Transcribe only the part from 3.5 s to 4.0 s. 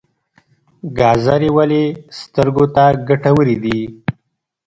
دي؟